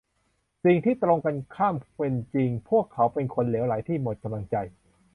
[0.63, 4.55] สิ่งที่ตรงกันข้ามเป็นจริง พวกเขาเป็นคนเหลวไหลที่หมดกำลังใจ